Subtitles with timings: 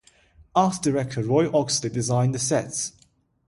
[0.55, 2.93] Art director Roy Oxley designed the sets.